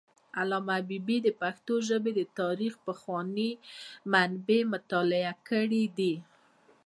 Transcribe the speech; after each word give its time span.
علامه 0.39 0.73
حبیبي 0.79 1.17
د 1.23 1.27
پښتو 1.41 1.73
ژبې 1.87 2.11
د 2.15 2.21
تاریخ 2.39 2.73
پخواني 2.87 3.51
منابع 4.11 4.61
مطالعه 4.73 5.33
کړي 5.49 5.83
دي. 5.97 6.13